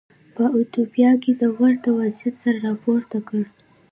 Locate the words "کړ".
3.27-3.43